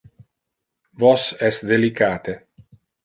[1.03, 2.39] Vos es delicate.